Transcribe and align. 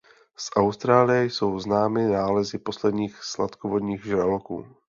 Z 0.37 0.49
Austrálie 0.55 1.23
jsou 1.25 1.59
známy 1.59 2.05
nálezy 2.07 2.57
posledních 2.57 3.23
sladkovodních 3.23 4.05
žraloků. 4.05 4.65